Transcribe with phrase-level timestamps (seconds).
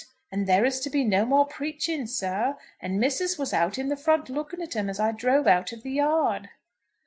[0.31, 2.57] And there is to be no more preaching, sir.
[2.79, 5.83] And missus was out in the front looking at 'em as I drove out of
[5.83, 6.49] the yard."